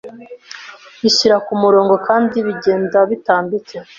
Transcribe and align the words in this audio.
bishyira 1.01 1.35
kumurongo 1.47 1.95
kandi 2.07 2.35
bigenda 2.47 2.99
bitambitse 3.09 3.75